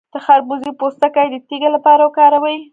[0.13, 2.57] د خربوزې پوستکی د تیږې لپاره وکاروئ